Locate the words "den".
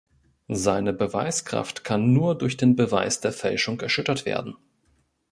2.57-2.75